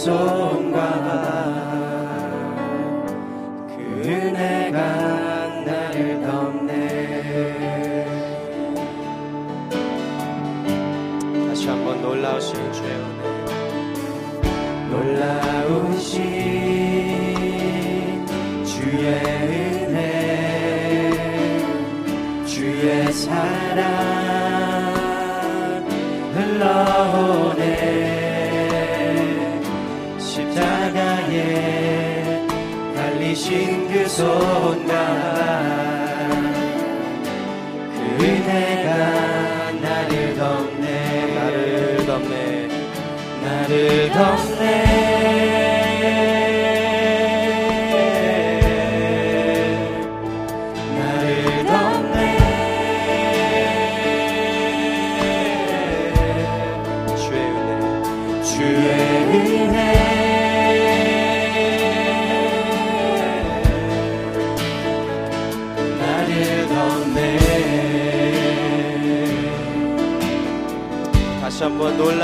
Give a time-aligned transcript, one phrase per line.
[0.00, 1.09] 손과
[33.30, 34.92] 달리신 그 손과
[37.92, 41.34] 그 은혜가 나를 덮네.
[41.34, 42.68] 나를 덮네.
[43.44, 44.49] 나를 덮네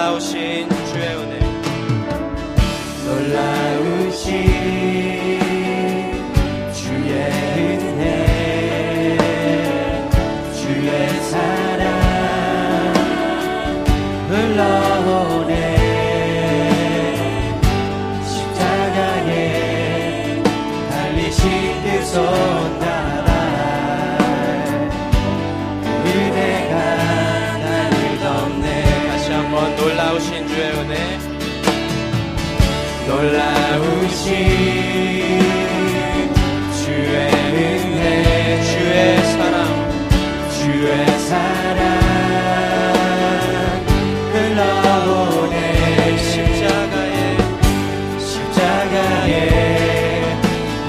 [0.07, 1.41] 놀라우신 주의 은혜.
[3.05, 4.66] 놀라우신
[33.17, 34.35] 놀라우신
[36.85, 39.57] 주의 은혜 주의 사랑
[40.51, 41.19] 주의
[46.19, 47.39] 십자가에
[48.19, 49.41] 십자가에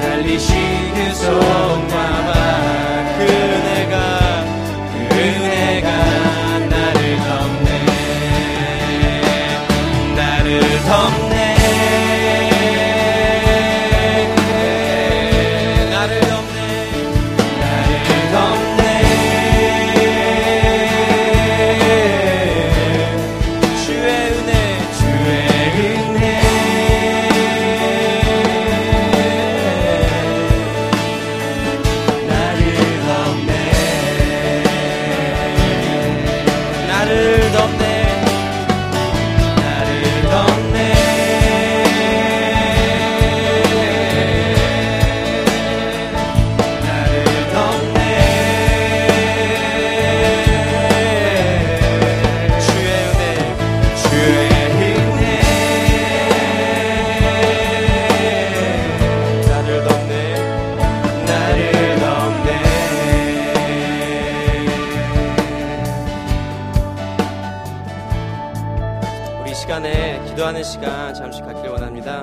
[0.02, 0.52] 달리신
[0.96, 2.37] 그 손가
[69.47, 72.22] 우리 이 시간에 기도하는 시간 잠시 갖길 원합니다.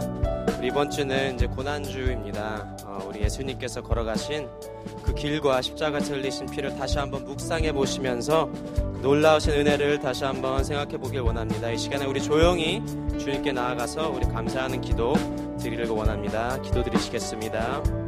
[0.58, 2.76] 우리 이번 주는 이제 고난주입니다.
[2.84, 4.46] 어, 우리 예수님께서 걸어가신
[5.02, 8.50] 그 길과 십자가 틀리신 피를 다시 한번 묵상해 보시면서
[9.00, 11.70] 놀라우신 은혜를 다시 한번 생각해 보길 원합니다.
[11.70, 12.82] 이 시간에 우리 조용히
[13.18, 15.14] 주님께 나아가서 우리 감사하는 기도
[15.58, 16.60] 드리려고 원합니다.
[16.60, 18.03] 기도 드리시겠습니다.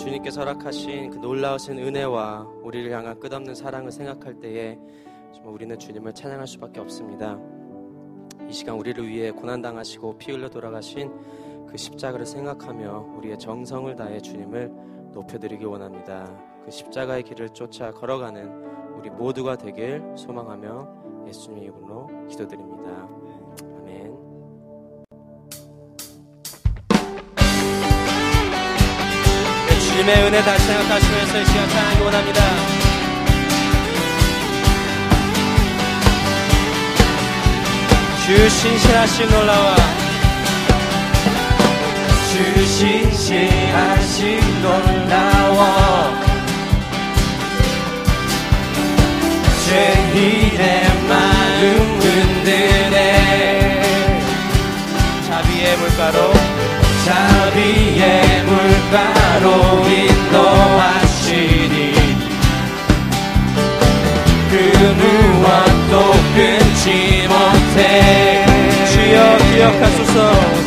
[0.00, 4.78] 주님께서 허락하신 그 놀라우신 은혜와 우리를 향한 끝없는 사랑을 생각할 때에
[5.34, 7.38] 정말 우리는 주님을 찬양할 수밖에 없습니다.
[8.48, 11.12] 이 시간 우리를 위해 고난당하시고 피 흘려 돌아가신
[11.68, 14.72] 그 십자가를 생각하며 우리의 정성을 다해 주님을
[15.12, 16.26] 높여드리기 원합니다.
[16.64, 23.09] 그 십자가의 길을 쫓아 걸어가는 우리 모두가 되길 소망하며 예수님 이름으로 기도드립니다.
[30.10, 32.42] 네, 주님의 은혜 다시 생각하시면서 이 시간 찬양하기 원합니다.
[38.26, 39.76] 주 신실하신 놀라와
[42.32, 45.60] 주 신실하신 놀라워
[49.68, 52.96] 죄인의 마음 흔드네
[55.28, 56.39] 자비의 물가로
[57.50, 61.34] 자비의 물가로 인도하시니
[64.50, 64.54] 그
[65.00, 68.46] 무엇도 끊지 못해.
[68.92, 69.18] 주여
[69.52, 70.59] 기억하소서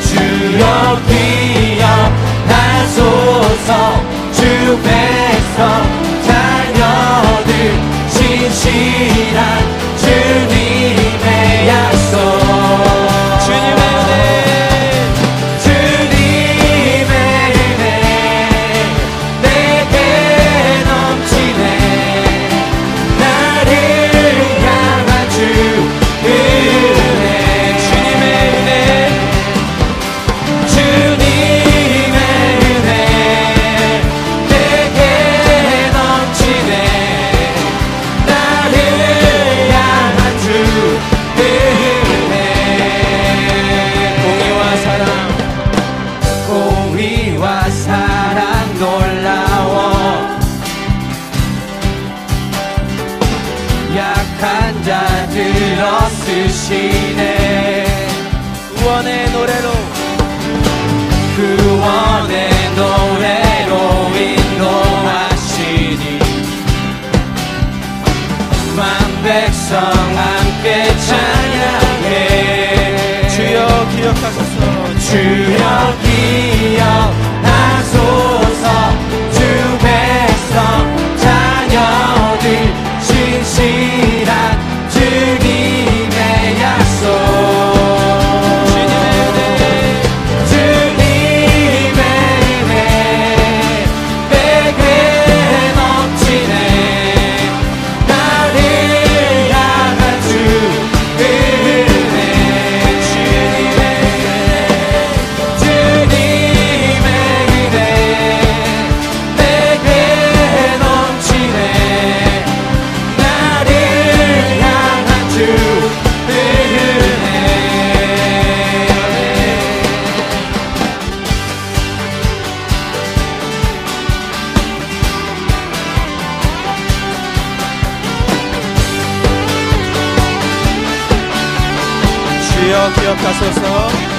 [133.15, 134.12] 기억하소서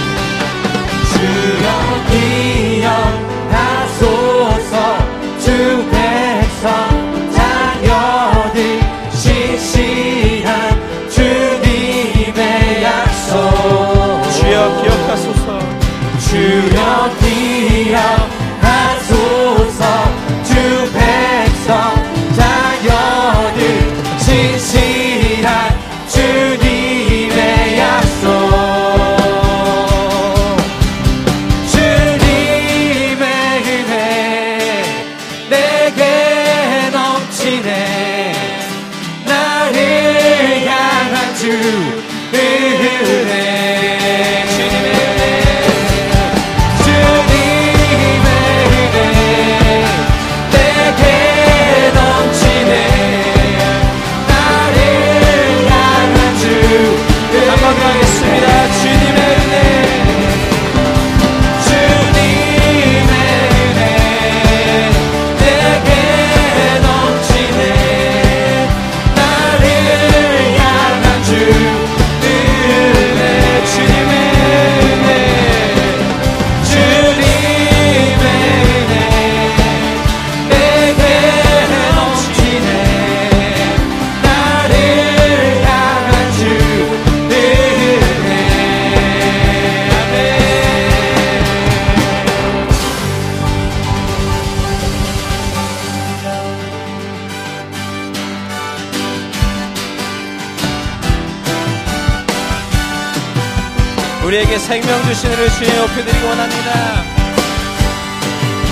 [104.25, 107.05] 우리에게 생명 주신 우리 주님 높여드리기 원합니다.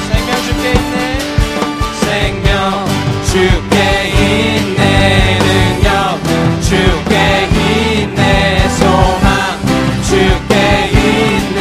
[0.08, 1.18] 생명 주께 있네.
[2.00, 2.86] 생명
[3.26, 3.76] 주께
[4.16, 5.38] 있네.
[5.38, 6.18] 능력
[6.62, 7.48] 주께
[8.00, 8.68] 있네.
[8.78, 9.60] 소망
[10.02, 10.54] 주께
[10.94, 11.60] 있네.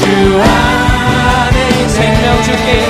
[0.00, 0.02] 주
[0.42, 2.87] 안에 생명 주께 있네.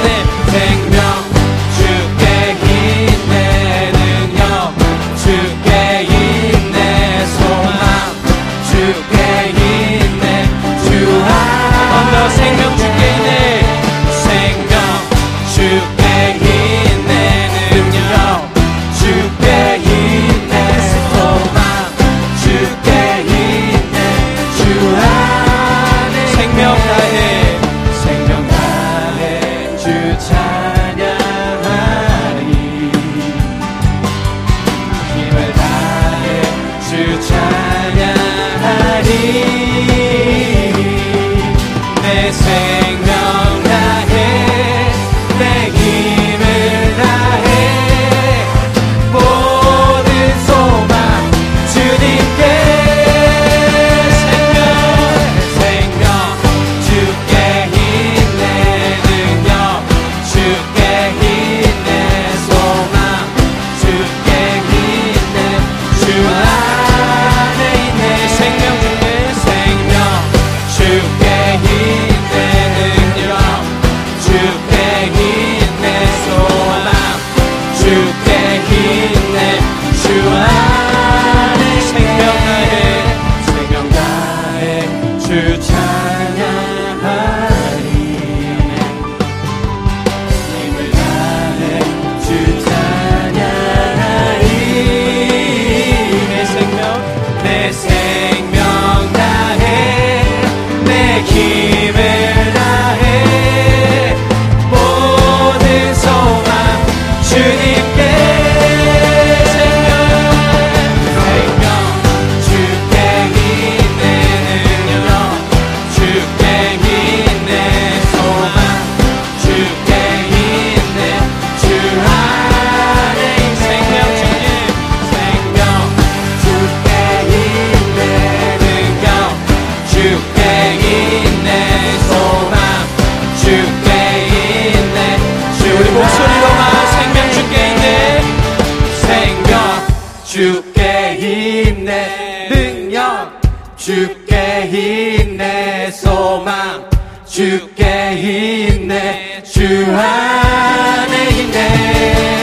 [140.29, 142.49] 주께 힘내.
[142.51, 143.41] 능력.
[143.79, 145.91] 주께 힘내.
[145.91, 146.85] 소망.
[147.25, 149.43] 주께 힘내.
[149.43, 152.38] 주 안에 힘내.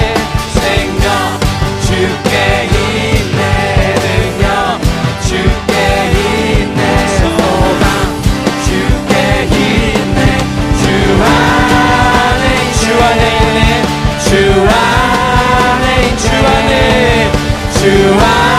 [17.86, 18.55] to are.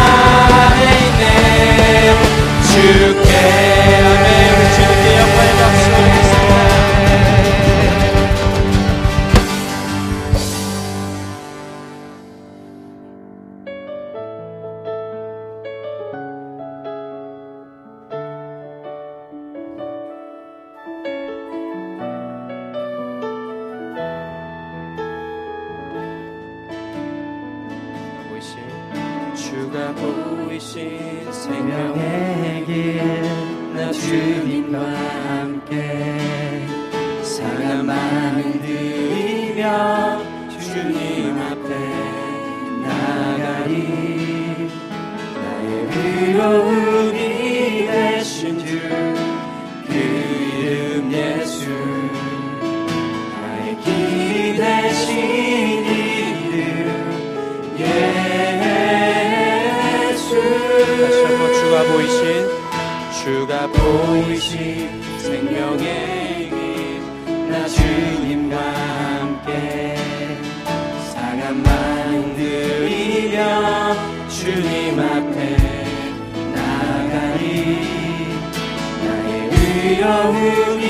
[62.06, 62.48] 보이신
[63.24, 66.56] 주가 보이신 생명의 길
[67.50, 69.96] 나 주님과 함께
[71.12, 73.36] 상한 만들이며
[74.28, 75.56] 주님 앞에
[76.54, 77.44] 나가리.
[79.04, 80.84] 나의 위로움이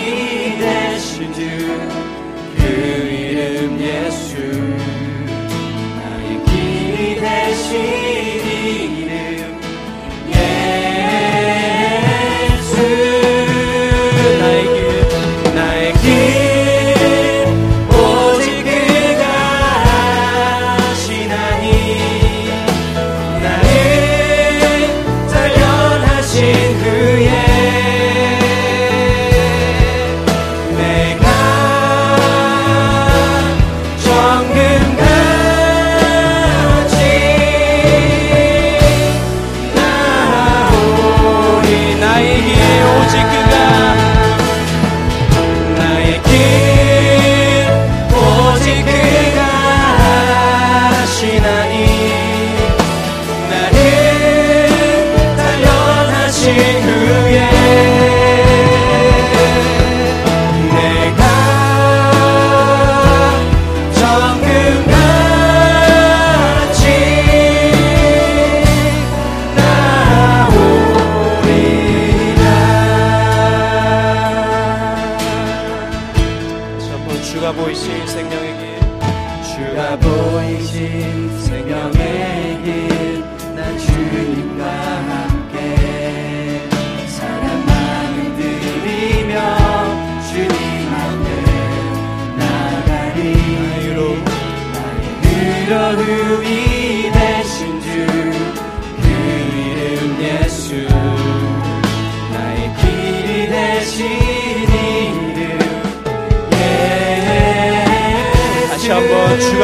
[0.58, 2.62] 되신 주그
[3.08, 4.36] 이름 예수.
[5.96, 8.15] 나의 길이 되신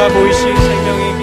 [0.02, 1.22] 주가 보이신 생명의 길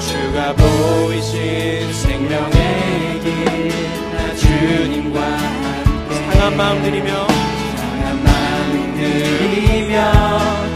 [0.00, 6.14] 주가 보이신 생명의 길나 주님과 함께.
[6.32, 7.28] 상한 마음 드리며.
[7.76, 9.94] 상한 마음 드리며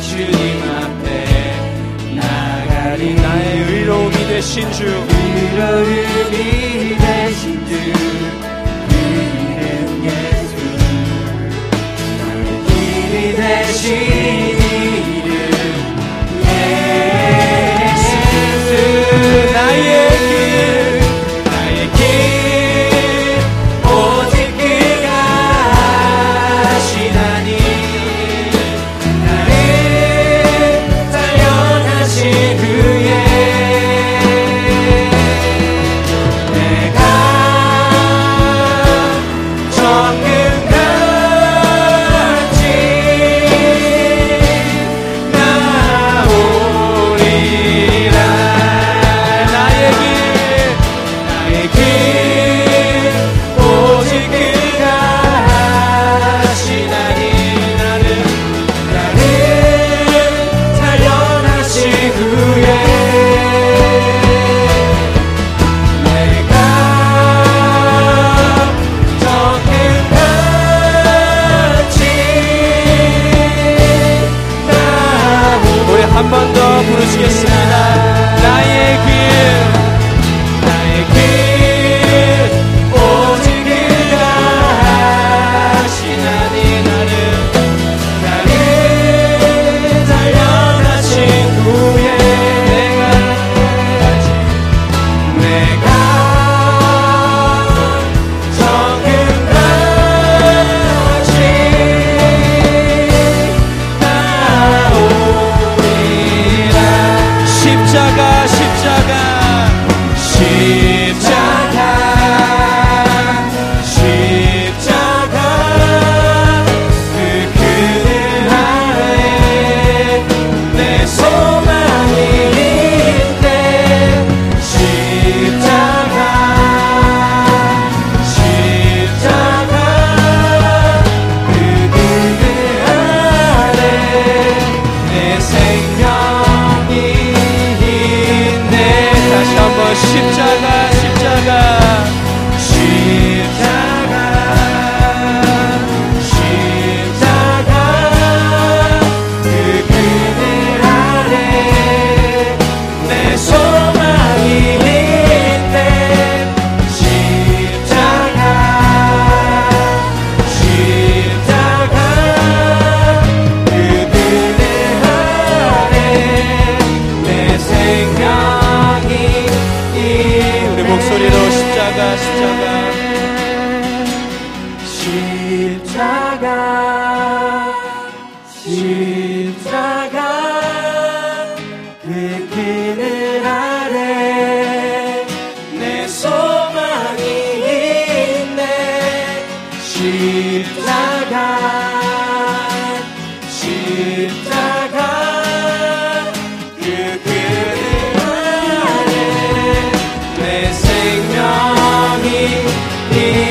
[0.00, 1.08] 주님 앞에
[2.14, 3.14] 나가리.
[3.14, 4.84] 나의 의로움이 되신 주.
[4.84, 7.74] 의로움이 되신 주.
[13.36, 14.43] 대신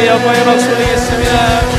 [0.04, 1.75] يا طيب رسولي السلام